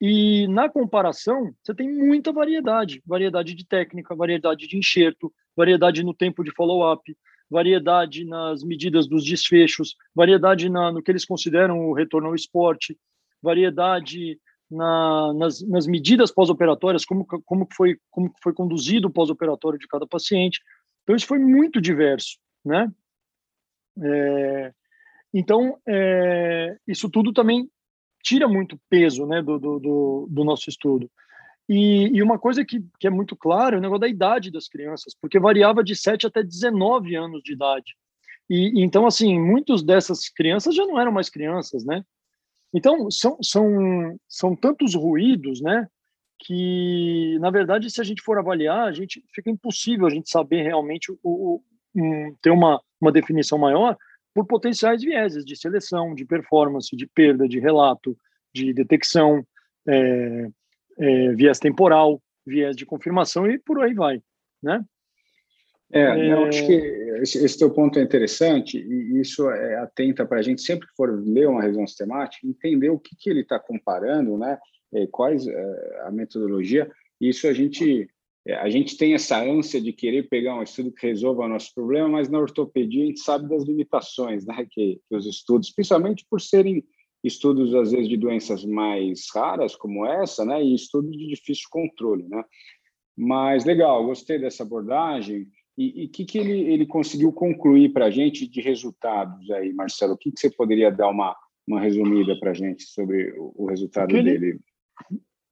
E 0.00 0.48
na 0.48 0.68
comparação, 0.68 1.54
você 1.62 1.74
tem 1.74 1.88
muita 1.88 2.32
variedade, 2.32 3.00
variedade 3.06 3.54
de 3.54 3.64
técnica, 3.64 4.16
variedade 4.16 4.66
de 4.66 4.76
enxerto, 4.76 5.32
variedade 5.56 6.02
no 6.02 6.12
tempo 6.12 6.42
de 6.42 6.52
follow-up, 6.52 7.16
variedade 7.52 8.24
nas 8.24 8.64
medidas 8.64 9.06
dos 9.06 9.24
desfechos, 9.24 9.94
variedade 10.14 10.68
na, 10.68 10.90
no 10.90 11.02
que 11.02 11.10
eles 11.10 11.24
consideram 11.24 11.78
o 11.90 11.92
retorno 11.92 12.28
ao 12.28 12.34
esporte, 12.34 12.98
variedade 13.42 14.40
na, 14.70 15.34
nas, 15.34 15.60
nas, 15.68 15.86
medidas 15.86 16.32
pós-operatórias, 16.32 17.04
como, 17.04 17.26
como, 17.44 17.68
foi, 17.76 17.98
como 18.10 18.32
foi 18.42 18.54
conduzido 18.54 19.08
o 19.08 19.12
pós-operatório 19.12 19.78
de 19.78 19.86
cada 19.86 20.06
paciente. 20.06 20.60
Então, 21.02 21.14
isso 21.14 21.26
foi 21.26 21.38
muito 21.38 21.80
diverso, 21.80 22.38
né? 22.64 22.90
É, 24.02 24.72
então, 25.34 25.78
é, 25.86 26.76
isso 26.88 27.10
tudo 27.10 27.32
também 27.32 27.68
tira 28.22 28.48
muito 28.48 28.78
peso 28.88 29.26
né, 29.26 29.42
do, 29.42 29.58
do, 29.58 30.28
do 30.30 30.44
nosso 30.44 30.70
estudo. 30.70 31.10
E, 31.74 32.18
e, 32.18 32.22
uma 32.22 32.38
coisa 32.38 32.66
que, 32.66 32.84
que 33.00 33.06
é 33.06 33.10
muito 33.10 33.34
clara 33.34 33.76
é 33.76 33.78
o 33.78 33.80
negócio 33.80 34.02
da 34.02 34.08
idade 34.08 34.50
das 34.50 34.68
crianças, 34.68 35.14
porque 35.18 35.40
variava 35.40 35.82
de 35.82 35.96
7 35.96 36.26
até 36.26 36.42
19 36.42 37.16
anos 37.16 37.42
de 37.42 37.54
idade. 37.54 37.96
E, 38.50 38.82
então, 38.84 39.06
assim, 39.06 39.40
muitas 39.40 39.82
dessas 39.82 40.28
crianças 40.28 40.74
já 40.74 40.84
não 40.84 41.00
eram 41.00 41.10
mais 41.10 41.30
crianças, 41.30 41.82
né? 41.82 42.04
Então, 42.74 43.10
são, 43.10 43.38
são, 43.42 44.20
são 44.28 44.54
tantos 44.54 44.94
ruídos, 44.94 45.62
né? 45.62 45.88
Que, 46.40 47.38
na 47.40 47.48
verdade, 47.48 47.90
se 47.90 48.02
a 48.02 48.04
gente 48.04 48.20
for 48.20 48.38
avaliar, 48.38 48.86
a 48.86 48.92
gente 48.92 49.24
fica 49.34 49.50
impossível 49.50 50.06
a 50.06 50.10
gente 50.10 50.28
saber 50.28 50.64
realmente 50.64 51.10
o, 51.10 51.18
o 51.22 51.62
um, 51.94 52.36
ter 52.42 52.50
uma, 52.50 52.82
uma 53.00 53.10
definição 53.10 53.56
maior 53.56 53.96
por 54.34 54.46
potenciais 54.46 55.00
vieses 55.00 55.42
de 55.42 55.56
seleção, 55.56 56.14
de 56.14 56.26
performance, 56.26 56.94
de 56.94 57.06
perda, 57.06 57.48
de 57.48 57.58
relato, 57.58 58.14
de 58.54 58.74
detecção, 58.74 59.42
é, 59.88 60.50
é, 60.98 61.32
viés 61.34 61.58
temporal, 61.58 62.20
viés 62.46 62.76
de 62.76 62.86
confirmação 62.86 63.46
e 63.46 63.58
por 63.58 63.82
aí 63.82 63.94
vai, 63.94 64.20
né? 64.62 64.84
É, 65.94 66.32
eu 66.32 66.44
acho 66.46 66.66
que 66.66 66.72
esse, 67.20 67.44
esse 67.44 67.58
teu 67.58 67.70
ponto 67.70 67.98
é 67.98 68.02
interessante 68.02 68.78
e 68.78 69.20
isso 69.20 69.50
é 69.50 69.76
atenta 69.76 70.24
para 70.24 70.38
a 70.38 70.42
gente 70.42 70.62
sempre 70.62 70.88
que 70.88 70.94
for 70.96 71.22
ler 71.22 71.46
uma 71.46 71.60
revisão 71.60 71.86
sistemática 71.86 72.46
entender 72.46 72.88
o 72.88 72.98
que, 72.98 73.14
que 73.14 73.28
ele 73.28 73.40
está 73.40 73.58
comparando, 73.58 74.38
né? 74.38 74.58
É, 74.94 75.06
quais 75.06 75.46
é, 75.46 76.00
a 76.04 76.10
metodologia. 76.10 76.90
Isso 77.20 77.46
a 77.46 77.52
gente 77.52 78.08
é, 78.46 78.54
a 78.54 78.68
gente 78.70 78.96
tem 78.96 79.14
essa 79.14 79.40
ânsia 79.40 79.80
de 79.80 79.92
querer 79.92 80.28
pegar 80.28 80.56
um 80.56 80.62
estudo 80.62 80.92
que 80.92 81.06
resolva 81.06 81.44
o 81.44 81.48
nosso 81.48 81.72
problema, 81.74 82.08
mas 82.08 82.28
na 82.28 82.38
ortopedia 82.40 83.04
a 83.04 83.06
gente 83.06 83.20
sabe 83.20 83.48
das 83.48 83.62
limitações, 83.62 84.46
né? 84.46 84.66
Que, 84.70 84.98
que 85.06 85.16
os 85.16 85.26
estudos, 85.26 85.70
principalmente 85.70 86.24
por 86.28 86.40
serem 86.40 86.82
estudos 87.22 87.74
às 87.74 87.92
vezes 87.92 88.08
de 88.08 88.16
doenças 88.16 88.64
mais 88.64 89.26
raras 89.34 89.76
como 89.76 90.06
essa, 90.06 90.44
né? 90.44 90.62
E 90.62 90.74
estudos 90.74 91.16
de 91.16 91.28
difícil 91.28 91.68
controle, 91.70 92.28
né? 92.28 92.44
Mas 93.16 93.64
legal, 93.64 94.04
gostei 94.04 94.38
dessa 94.38 94.62
abordagem. 94.62 95.46
E 95.76 96.04
o 96.04 96.08
que, 96.10 96.24
que 96.24 96.38
ele, 96.38 96.72
ele 96.72 96.86
conseguiu 96.86 97.32
concluir 97.32 97.92
para 97.92 98.06
a 98.06 98.10
gente 98.10 98.46
de 98.46 98.60
resultados 98.60 99.50
aí, 99.50 99.72
Marcelo? 99.72 100.14
O 100.14 100.18
que, 100.18 100.30
que 100.30 100.38
você 100.38 100.50
poderia 100.50 100.90
dar 100.90 101.08
uma, 101.08 101.34
uma 101.66 101.80
resumida 101.80 102.38
para 102.38 102.50
a 102.50 102.54
gente 102.54 102.84
sobre 102.84 103.32
o, 103.38 103.52
o 103.56 103.66
resultado 103.66 104.14
ele, 104.14 104.38
dele? 104.38 104.60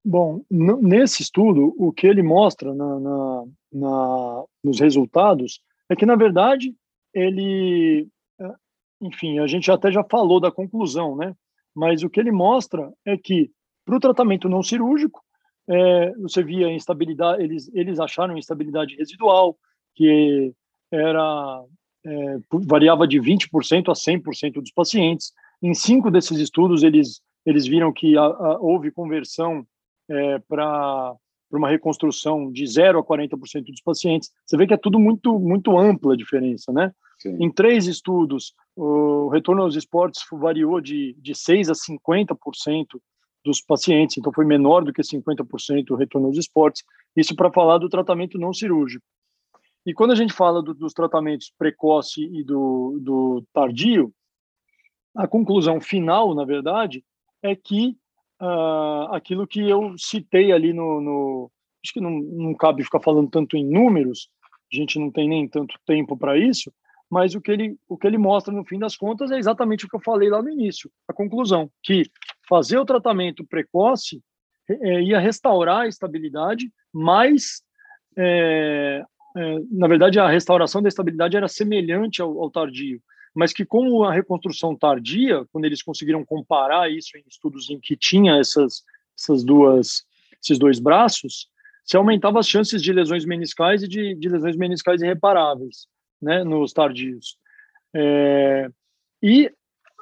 Bom, 0.04 0.42
nesse 0.50 1.22
estudo, 1.22 1.74
o 1.76 1.92
que 1.92 2.06
ele 2.06 2.22
mostra 2.22 2.74
na, 2.74 3.00
na, 3.00 3.44
na, 3.72 4.44
nos 4.62 4.80
resultados 4.80 5.62
é 5.88 5.96
que, 5.96 6.06
na 6.06 6.16
verdade, 6.16 6.74
ele. 7.14 8.08
É, 8.40 8.54
enfim, 9.00 9.38
a 9.38 9.46
gente 9.46 9.70
até 9.70 9.90
já 9.90 10.04
falou 10.04 10.40
da 10.40 10.50
conclusão, 10.50 11.16
né? 11.16 11.34
Mas 11.74 12.02
o 12.02 12.10
que 12.10 12.20
ele 12.20 12.32
mostra 12.32 12.92
é 13.04 13.16
que, 13.16 13.50
para 13.84 13.96
o 13.96 14.00
tratamento 14.00 14.48
não 14.48 14.62
cirúrgico, 14.62 15.22
é, 15.68 16.12
você 16.14 16.42
via 16.42 16.72
instabilidade, 16.72 17.42
eles, 17.42 17.70
eles 17.72 18.00
acharam 18.00 18.36
instabilidade 18.36 18.96
residual, 18.96 19.56
que 19.94 20.52
era 20.90 21.64
é, 22.04 22.38
variava 22.66 23.06
de 23.06 23.20
20% 23.20 23.88
a 23.88 23.92
100% 23.92 24.54
dos 24.54 24.72
pacientes. 24.72 25.32
Em 25.62 25.74
cinco 25.74 26.10
desses 26.10 26.38
estudos, 26.38 26.82
eles, 26.82 27.20
eles 27.44 27.66
viram 27.66 27.92
que 27.92 28.16
a, 28.16 28.22
a, 28.22 28.58
houve 28.60 28.90
conversão 28.90 29.64
é, 30.08 30.38
para 30.40 31.14
uma 31.52 31.68
reconstrução 31.68 32.50
de 32.50 32.66
0 32.66 32.98
a 32.98 33.04
40% 33.04 33.64
dos 33.66 33.82
pacientes. 33.82 34.30
Você 34.44 34.56
vê 34.56 34.66
que 34.66 34.74
é 34.74 34.78
tudo 34.78 34.98
muito, 34.98 35.38
muito 35.38 35.78
ampla 35.78 36.14
a 36.14 36.16
diferença, 36.16 36.72
né? 36.72 36.92
Sim. 37.20 37.36
Em 37.38 37.50
três 37.52 37.86
estudos, 37.86 38.54
o 38.74 39.28
retorno 39.28 39.62
aos 39.62 39.76
esportes 39.76 40.22
variou 40.32 40.80
de, 40.80 41.14
de 41.18 41.32
6% 41.34 41.70
a 41.70 42.34
50% 42.34 43.00
dos 43.44 43.60
pacientes, 43.60 44.18
então 44.18 44.32
foi 44.32 44.44
menor 44.44 44.84
do 44.84 44.92
que 44.92 45.02
50% 45.02 45.90
o 45.90 45.96
retorno 45.96 46.28
aos 46.28 46.38
esportes. 46.38 46.82
Isso 47.14 47.36
para 47.36 47.52
falar 47.52 47.78
do 47.78 47.88
tratamento 47.88 48.38
não 48.38 48.52
cirúrgico. 48.52 49.04
E 49.84 49.94
quando 49.94 50.12
a 50.12 50.14
gente 50.14 50.32
fala 50.32 50.62
do, 50.62 50.74
dos 50.74 50.92
tratamentos 50.92 51.52
precoce 51.58 52.22
e 52.22 52.44
do, 52.44 52.98
do 53.00 53.44
tardio, 53.52 54.12
a 55.14 55.26
conclusão 55.26 55.80
final, 55.80 56.34
na 56.34 56.44
verdade, 56.44 57.04
é 57.42 57.56
que 57.56 57.96
uh, 58.40 59.12
aquilo 59.12 59.46
que 59.46 59.60
eu 59.60 59.94
citei 59.98 60.52
ali 60.52 60.72
no, 60.72 61.00
no 61.00 61.50
acho 61.82 61.94
que 61.94 62.00
não, 62.00 62.10
não 62.10 62.54
cabe 62.54 62.84
ficar 62.84 63.00
falando 63.00 63.30
tanto 63.30 63.56
em 63.56 63.64
números, 63.64 64.28
a 64.72 64.76
gente 64.76 64.98
não 64.98 65.10
tem 65.10 65.28
nem 65.28 65.48
tanto 65.48 65.74
tempo 65.86 66.16
para 66.16 66.38
isso, 66.38 66.70
mas 67.10 67.34
o 67.34 67.40
que 67.40 67.50
ele 67.50 67.76
o 67.88 67.98
que 67.98 68.06
ele 68.06 68.16
mostra 68.16 68.54
no 68.54 68.64
fim 68.64 68.78
das 68.78 68.96
contas 68.96 69.30
é 69.30 69.38
exatamente 69.38 69.84
o 69.84 69.88
que 69.88 69.96
eu 69.96 70.00
falei 70.00 70.30
lá 70.30 70.40
no 70.40 70.48
início, 70.48 70.90
a 71.08 71.12
conclusão 71.12 71.70
que 71.82 72.04
fazer 72.48 72.78
o 72.78 72.84
tratamento 72.84 73.44
precoce 73.44 74.22
é, 74.68 75.02
ia 75.02 75.18
restaurar 75.18 75.80
a 75.80 75.88
estabilidade, 75.88 76.70
mas 76.92 77.62
é, 78.16 79.02
é, 79.36 79.58
na 79.70 79.86
verdade, 79.86 80.18
a 80.18 80.28
restauração 80.28 80.82
da 80.82 80.88
estabilidade 80.88 81.36
era 81.36 81.48
semelhante 81.48 82.20
ao, 82.20 82.40
ao, 82.40 82.50
tardio, 82.50 83.00
mas 83.34 83.52
que 83.52 83.64
com 83.64 84.02
a 84.04 84.12
reconstrução 84.12 84.76
tardia, 84.76 85.44
quando 85.52 85.64
eles 85.64 85.82
conseguiram 85.82 86.24
comparar 86.24 86.90
isso 86.90 87.16
em 87.16 87.24
estudos 87.28 87.70
em 87.70 87.78
que 87.78 87.96
tinha 87.96 88.38
essas, 88.38 88.82
essas 89.18 89.44
duas, 89.44 90.04
esses 90.42 90.58
dois 90.58 90.78
braços, 90.78 91.48
se 91.84 91.96
aumentava 91.96 92.38
as 92.38 92.48
chances 92.48 92.82
de 92.82 92.92
lesões 92.92 93.24
meniscais 93.24 93.82
e 93.82 93.88
de, 93.88 94.14
de 94.14 94.28
lesões 94.28 94.56
meniscais 94.56 95.00
irreparáveis, 95.00 95.86
né, 96.20 96.44
nos 96.44 96.72
tardios. 96.72 97.36
É, 97.94 98.68
e 99.22 99.46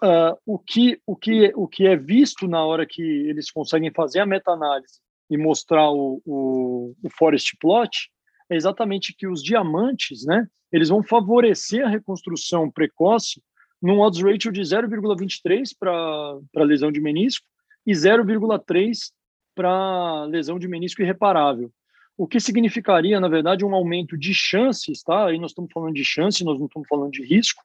uh, 0.02 0.38
o, 0.46 0.58
que, 0.58 1.00
o, 1.06 1.16
que, 1.16 1.52
o 1.54 1.66
que 1.66 1.86
é 1.86 1.96
visto 1.96 2.46
na 2.46 2.64
hora 2.64 2.86
que 2.86 3.02
eles 3.02 3.50
conseguem 3.50 3.92
fazer 3.92 4.20
a 4.20 4.26
meta-análise 4.26 5.00
e 5.30 5.36
mostrar 5.36 5.90
o, 5.90 6.22
o, 6.24 6.94
o 7.02 7.10
forest 7.10 7.56
plot 7.60 8.10
é 8.50 8.56
exatamente 8.56 9.14
que 9.14 9.26
os 9.26 9.42
diamantes, 9.42 10.24
né, 10.24 10.46
eles 10.72 10.88
vão 10.88 11.02
favorecer 11.02 11.84
a 11.84 11.88
reconstrução 11.88 12.70
precoce 12.70 13.42
num 13.80 14.00
odds 14.00 14.22
ratio 14.22 14.50
de 14.50 14.60
0,23 14.60 15.70
para 15.78 16.64
lesão 16.64 16.90
de 16.90 17.00
menisco 17.00 17.46
e 17.86 17.92
0,3 17.92 19.12
para 19.54 20.24
lesão 20.24 20.58
de 20.58 20.68
menisco 20.68 21.02
irreparável. 21.02 21.70
O 22.18 22.26
que 22.26 22.40
significaria, 22.40 23.20
na 23.20 23.28
verdade, 23.28 23.64
um 23.64 23.74
aumento 23.74 24.18
de 24.18 24.34
chances, 24.34 25.02
tá? 25.02 25.26
Aí 25.26 25.38
nós 25.38 25.52
estamos 25.52 25.72
falando 25.72 25.94
de 25.94 26.04
chance, 26.04 26.44
nós 26.44 26.58
não 26.58 26.66
estamos 26.66 26.88
falando 26.88 27.12
de 27.12 27.24
risco, 27.24 27.62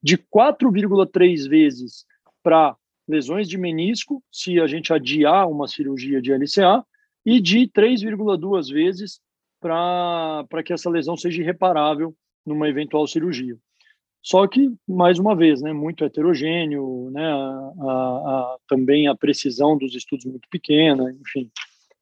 de 0.00 0.16
4,3 0.16 1.48
vezes 1.48 2.06
para 2.42 2.76
lesões 3.08 3.48
de 3.48 3.58
menisco, 3.58 4.22
se 4.30 4.60
a 4.60 4.68
gente 4.68 4.92
adiar 4.92 5.50
uma 5.50 5.66
cirurgia 5.66 6.22
de 6.22 6.32
LCA, 6.32 6.84
e 7.26 7.40
de 7.40 7.68
3,2 7.68 8.72
vezes 8.72 9.20
para 9.60 10.62
que 10.64 10.72
essa 10.72 10.88
lesão 10.88 11.16
seja 11.16 11.42
irreparável 11.42 12.14
numa 12.46 12.68
eventual 12.68 13.06
cirurgia. 13.06 13.58
Só 14.22 14.46
que, 14.46 14.72
mais 14.86 15.18
uma 15.18 15.34
vez, 15.34 15.60
né, 15.60 15.72
muito 15.72 16.04
heterogêneo, 16.04 17.10
né, 17.10 17.26
a, 17.26 17.72
a, 17.80 17.90
a, 17.90 18.56
também 18.68 19.08
a 19.08 19.16
precisão 19.16 19.76
dos 19.76 19.94
estudos 19.94 20.24
muito 20.26 20.48
pequena, 20.48 21.10
enfim, 21.20 21.50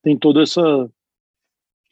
tem 0.03 0.17
toda 0.17 0.43
essa... 0.43 0.91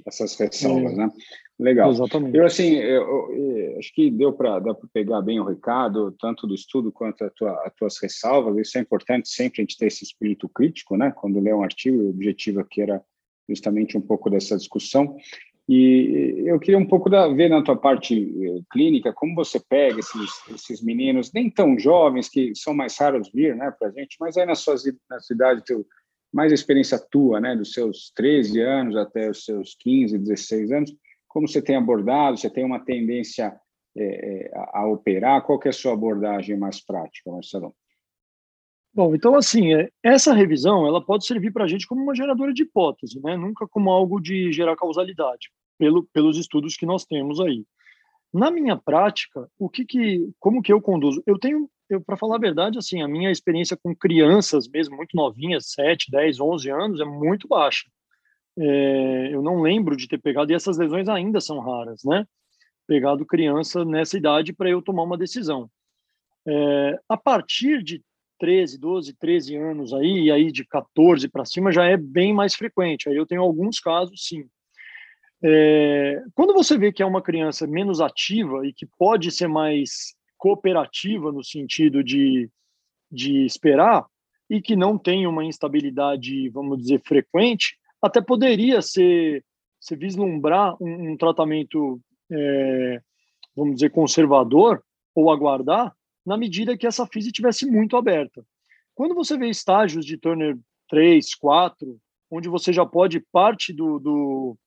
Essas 0.06 0.37
ressalvas, 0.37 0.92
é, 0.92 0.96
né? 0.96 1.11
Legal. 1.58 1.90
Exatamente. 1.90 2.37
Eu, 2.37 2.44
assim, 2.44 2.75
eu, 2.75 3.32
eu, 3.32 3.78
acho 3.78 3.92
que 3.94 4.11
deu 4.11 4.32
para 4.32 4.61
pegar 4.92 5.23
bem 5.23 5.38
o 5.40 5.44
recado, 5.44 6.14
tanto 6.20 6.46
do 6.46 6.54
estudo 6.54 6.90
quanto 6.90 7.25
as 7.25 7.32
tua, 7.32 7.73
tuas 7.76 7.99
ressalvas. 8.02 8.58
Isso 8.58 8.76
é 8.76 8.80
importante 8.80 9.28
sempre 9.28 9.61
a 9.61 9.62
gente 9.62 9.78
ter 9.78 9.87
esse 9.87 10.04
espírito 10.04 10.49
crítico, 10.49 10.96
né? 10.96 11.12
Quando 11.12 11.40
lê 11.40 11.54
um 11.54 11.62
artigo, 11.62 12.02
o 12.02 12.11
objetivo 12.11 12.61
aqui 12.61 12.82
era 12.82 13.02
justamente 13.49 13.96
um 13.96 14.00
pouco 14.00 14.28
dessa 14.28 14.56
discussão. 14.56 15.16
E 15.68 16.42
eu 16.44 16.61
queria 16.61 16.76
um 16.76 16.87
pouco 16.87 17.08
da, 17.08 17.26
ver 17.28 17.49
na 17.49 17.62
tua 17.62 17.76
parte 17.76 18.14
eh, 18.14 18.61
clínica 18.70 19.14
como 19.14 19.34
você 19.34 19.58
pega 19.58 19.99
esses, 19.99 20.30
esses 20.50 20.82
meninos, 20.82 21.32
nem 21.32 21.49
tão 21.49 21.78
jovens, 21.78 22.28
que 22.28 22.54
são 22.54 22.75
mais 22.75 22.99
raros 22.99 23.30
vir 23.32 23.56
né, 23.56 23.73
para 23.78 23.88
a 23.88 23.90
gente, 23.90 24.16
mas 24.20 24.37
aí 24.37 24.44
na 24.44 24.54
sua, 24.54 24.75
na 25.08 25.20
sua 25.20 25.34
idade, 25.34 25.64
teu, 25.64 25.87
mais 26.34 26.50
a 26.50 26.54
experiência 26.54 26.98
tua, 26.98 27.40
né, 27.40 27.54
dos 27.54 27.72
seus 27.72 28.10
13 28.16 28.60
anos 28.60 28.96
até 28.96 29.30
os 29.30 29.44
seus 29.44 29.76
15, 29.78 30.18
16 30.18 30.72
anos, 30.72 30.96
como 31.28 31.46
você 31.46 31.62
tem 31.62 31.76
abordado, 31.76 32.36
você 32.36 32.50
tem 32.50 32.64
uma 32.64 32.84
tendência 32.84 33.56
é, 33.96 34.50
a, 34.52 34.80
a, 34.80 34.88
operar, 34.88 35.42
qual 35.42 35.60
é 35.64 35.68
a 35.68 35.72
sua 35.72 35.92
abordagem 35.92 36.58
mais 36.58 36.84
prática, 36.84 37.30
Marcelo? 37.30 37.72
Bom, 38.92 39.14
então 39.14 39.36
assim, 39.36 39.74
é, 39.74 39.88
essa 40.02 40.34
revisão 40.34 40.84
ela 40.86 41.04
pode 41.04 41.24
servir 41.24 41.52
para 41.52 41.64
a 41.64 41.68
gente 41.68 41.86
como 41.86 42.02
uma 42.02 42.14
geradora 42.16 42.52
de 42.52 42.62
hipótese, 42.62 43.20
né? 43.22 43.36
nunca 43.36 43.68
como 43.68 43.90
algo 43.90 44.20
de 44.20 44.52
gerar 44.52 44.76
causalidade, 44.76 45.50
pelo, 45.78 46.04
pelos 46.12 46.36
estudos 46.36 46.76
que 46.76 46.86
nós 46.86 47.04
temos 47.04 47.40
aí. 47.40 47.64
Na 48.32 48.50
minha 48.50 48.76
prática, 48.76 49.48
o 49.56 49.68
que 49.68 49.84
que, 49.84 50.28
como 50.40 50.60
que 50.60 50.72
eu 50.72 50.80
conduzo? 50.80 51.22
Eu 51.24 51.38
tenho, 51.38 51.70
eu 51.88 52.00
para 52.00 52.16
falar 52.16 52.36
a 52.36 52.40
verdade, 52.40 52.78
assim, 52.78 53.02
a 53.02 53.08
minha 53.08 53.30
experiência 53.30 53.76
com 53.76 53.94
crianças 53.94 54.68
mesmo 54.68 54.96
muito 54.96 55.16
novinhas, 55.16 55.70
7, 55.72 56.10
10, 56.10 56.40
11 56.40 56.70
anos, 56.70 57.00
é 57.00 57.04
muito 57.04 57.48
baixa. 57.48 57.88
É, 58.56 59.34
eu 59.34 59.42
não 59.42 59.60
lembro 59.60 59.96
de 59.96 60.08
ter 60.08 60.18
pegado, 60.18 60.52
e 60.52 60.54
essas 60.54 60.78
lesões 60.78 61.08
ainda 61.08 61.40
são 61.40 61.58
raras, 61.58 62.02
né? 62.04 62.26
Pegado 62.86 63.26
criança 63.26 63.84
nessa 63.84 64.16
idade 64.16 64.52
para 64.52 64.70
eu 64.70 64.80
tomar 64.82 65.02
uma 65.02 65.18
decisão. 65.18 65.68
É, 66.46 66.98
a 67.08 67.16
partir 67.16 67.82
de 67.82 68.02
13, 68.38 68.78
12, 68.78 69.14
13 69.14 69.56
anos 69.56 69.92
aí, 69.94 70.24
e 70.24 70.30
aí 70.30 70.52
de 70.52 70.64
14 70.66 71.28
para 71.28 71.44
cima 71.44 71.72
já 71.72 71.84
é 71.86 71.96
bem 71.96 72.32
mais 72.32 72.54
frequente. 72.54 73.08
Aí 73.08 73.16
eu 73.16 73.26
tenho 73.26 73.42
alguns 73.42 73.80
casos, 73.80 74.26
sim. 74.26 74.44
É, 75.42 76.22
quando 76.34 76.54
você 76.54 76.78
vê 76.78 76.92
que 76.92 77.02
é 77.02 77.06
uma 77.06 77.22
criança 77.22 77.66
menos 77.66 78.00
ativa 78.00 78.66
e 78.66 78.72
que 78.72 78.86
pode 78.98 79.30
ser 79.30 79.46
mais 79.46 80.14
cooperativa 80.44 81.32
no 81.32 81.42
sentido 81.42 82.04
de, 82.04 82.50
de 83.10 83.46
esperar 83.46 84.04
e 84.50 84.60
que 84.60 84.76
não 84.76 84.98
tem 84.98 85.26
uma 85.26 85.42
instabilidade, 85.42 86.50
vamos 86.50 86.82
dizer, 86.82 87.00
frequente, 87.00 87.78
até 88.02 88.20
poderia 88.20 88.82
ser, 88.82 89.42
se 89.80 89.96
vislumbrar 89.96 90.76
um, 90.78 91.12
um 91.12 91.16
tratamento, 91.16 91.98
é, 92.30 93.00
vamos 93.56 93.76
dizer, 93.76 93.88
conservador 93.88 94.84
ou 95.14 95.32
aguardar 95.32 95.96
na 96.26 96.36
medida 96.36 96.76
que 96.76 96.86
essa 96.86 97.06
física 97.06 97.32
tivesse 97.32 97.64
muito 97.64 97.96
aberta. 97.96 98.44
Quando 98.94 99.14
você 99.14 99.38
vê 99.38 99.48
estágios 99.48 100.04
de 100.04 100.18
Turner 100.18 100.58
3, 100.90 101.34
4, 101.36 101.98
onde 102.30 102.50
você 102.50 102.70
já 102.70 102.84
pode 102.84 103.18
parte 103.32 103.72
do, 103.72 103.98
do 103.98 104.58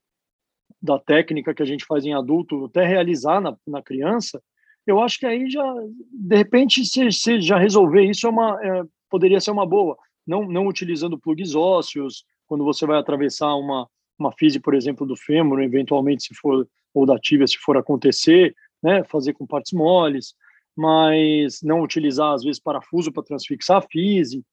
da 0.82 0.98
técnica 0.98 1.54
que 1.54 1.62
a 1.62 1.68
gente 1.68 1.86
faz 1.86 2.04
em 2.04 2.16
adulto 2.16 2.66
até 2.66 2.84
realizar 2.84 3.40
na, 3.40 3.56
na 3.68 3.84
criança, 3.84 4.42
eu 4.88 5.02
acho 5.02 5.20
que 5.20 5.26
aí 5.26 5.50
já, 5.50 5.64
de 6.12 6.36
repente, 6.36 6.86
se, 6.86 7.12
se 7.12 7.42
já 7.42 7.58
resolver 7.58 8.04
isso, 8.04 8.26
é 8.26 8.30
uma, 8.30 8.58
é, 8.64 8.84
poderia 9.10 9.40
ser 9.42 9.52
uma 9.52 9.66
boa. 9.66 9.98
Não, 10.26 10.48
não 10.48 10.66
utilizando 10.66 11.20
plugs 11.20 11.54
ósseos, 11.54 12.26
quando 12.48 12.64
você 12.64 12.86
vai 12.86 12.98
atravessar 12.98 13.54
uma, 13.56 13.88
uma 14.18 14.32
física, 14.32 14.64
por 14.64 14.74
exemplo, 14.74 15.06
do 15.06 15.16
fêmur, 15.16 15.62
eventualmente, 15.62 16.24
se 16.24 16.34
for, 16.34 16.68
ou 16.94 17.06
da 17.06 17.20
tíbia, 17.20 17.46
se 17.46 17.58
for 17.58 17.78
acontecer, 17.78 18.56
né, 18.82 19.04
fazer 19.04 19.34
com 19.34 19.46
partes 19.46 19.74
moles, 19.74 20.34
mas 20.76 21.62
não 21.62 21.82
utilizar, 21.82 22.34
às 22.34 22.44
vezes, 22.44 22.60
parafuso 22.60 23.12
para 23.12 23.24
transfixar 23.24 23.78
a 23.78 23.82
física. 23.82 24.46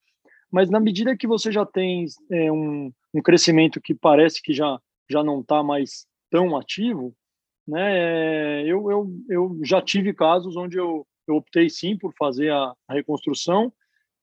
Mas 0.50 0.71
na 0.71 0.81
medida 0.81 1.17
que 1.17 1.26
você 1.26 1.53
já 1.53 1.64
tem 1.64 2.07
é, 2.31 2.50
um, 2.50 2.93
um 3.12 3.23
crescimento 3.23 3.81
que 3.81 3.95
parece 3.95 4.43
que 4.43 4.53
já, 4.53 4.79
já 5.09 5.23
não 5.23 5.41
está 5.41 5.62
mais 5.62 6.07
tão 6.31 6.57
ativo, 6.57 7.14
né, 7.66 8.62
eu, 8.66 8.90
eu, 8.90 9.11
eu 9.28 9.61
já 9.62 9.80
tive 9.80 10.12
casos 10.12 10.56
onde 10.56 10.76
eu, 10.76 11.06
eu 11.26 11.37
optei 11.37 11.71
sim 11.71 11.97
por 11.97 12.12
fazer 12.14 12.50
a, 12.52 12.75
a 12.88 12.94
reconstrução 12.94 13.73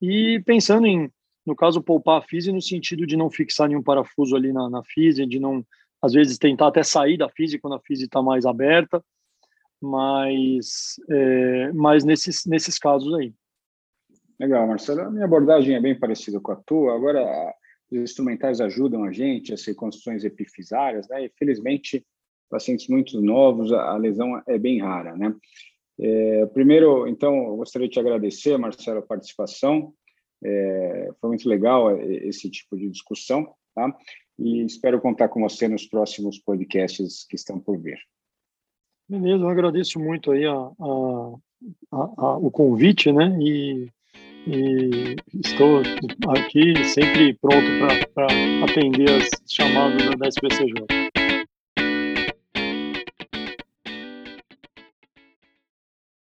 e 0.02 0.42
pensando 0.46 0.88
em, 0.88 1.12
no 1.46 1.56
caso, 1.56 1.82
poupar 1.82 2.20
a 2.20 2.22
física 2.24 2.54
no 2.54 2.62
sentido 2.62 3.06
de 3.06 3.18
não 3.18 3.30
fixar 3.30 3.68
nenhum 3.68 3.84
parafuso 3.84 4.36
ali 4.36 4.52
na, 4.52 4.70
na 4.70 4.84
física, 4.84 5.28
de 5.28 5.40
não, 5.40 5.66
às 6.02 6.14
vezes, 6.14 6.38
tentar 6.38 6.68
até 6.68 6.84
sair 6.84 7.18
da 7.18 7.30
física 7.30 7.62
quando 7.62 7.76
a 7.76 7.82
física 7.82 8.08
está 8.08 8.22
mais 8.22 8.46
aberta, 8.46 9.04
mas, 9.82 10.96
é, 11.10 11.72
mas 11.74 12.04
nesses, 12.04 12.46
nesses 12.46 12.78
casos 12.78 13.14
aí. 13.16 13.34
Legal, 14.40 14.68
Marcelo. 14.68 15.02
A 15.02 15.12
minha 15.12 15.26
abordagem 15.26 15.76
é 15.76 15.80
bem 15.80 15.98
parecida 15.98 16.40
com 16.40 16.52
a 16.52 16.56
tua. 16.56 16.96
Agora, 16.96 17.54
os 17.92 18.00
instrumentais 18.00 18.60
ajudam 18.60 19.04
a 19.04 19.12
gente, 19.12 19.54
as 19.54 19.64
reconstruções 19.66 20.24
epifisárias, 20.24 21.08
né? 21.08 21.26
E, 21.26 21.30
felizmente, 21.38 22.04
pacientes 22.52 22.88
muito 22.88 23.20
novos, 23.22 23.72
a 23.72 23.98
lesão 23.98 24.42
é 24.48 24.60
bem 24.60 24.80
rara, 24.80 25.16
né? 25.16 25.34
É, 26.00 26.46
primeiro, 26.48 27.08
então, 27.08 27.36
eu 27.48 27.58
gostaria 27.58 27.88
de 27.88 27.94
te 27.94 28.00
agradecer, 28.00 28.58
Marcelo, 28.58 29.00
a 29.00 29.04
participação. 29.04 29.94
É, 30.44 31.12
foi 31.20 31.30
muito 31.30 31.48
legal 31.48 31.96
esse 32.02 32.50
tipo 32.50 32.76
de 32.76 32.90
discussão, 32.90 33.54
tá? 33.76 33.96
E 34.40 34.66
espero 34.66 35.00
contar 35.00 35.30
com 35.30 35.42
você 35.42 35.68
nos 35.68 35.86
próximos 35.86 36.40
podcasts 36.40 37.26
que 37.30 37.36
estão 37.36 37.60
por 37.60 37.78
vir. 37.78 38.00
Beleza, 39.08 39.44
eu 39.44 39.50
agradeço 39.50 40.00
muito 40.00 40.32
aí 40.32 40.46
a, 40.46 40.54
a, 40.56 41.36
a, 41.92 42.38
o 42.38 42.50
convite, 42.50 43.12
né? 43.12 43.38
E, 43.40 43.88
e, 44.48 45.16
estou 45.44 45.82
aqui 46.30 46.84
sempre 46.86 47.34
pronto 47.36 47.68
para 48.16 48.28
atender 48.64 49.10
as 49.12 49.30
chamadas 49.48 50.18
da 50.18 50.28
SPCJ. 50.28 51.11